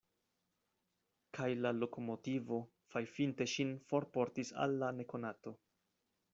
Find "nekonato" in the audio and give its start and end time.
5.01-5.59